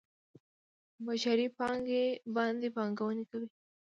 [1.05, 2.05] بشري پانګې
[2.35, 3.47] باندې پانګونه کوي.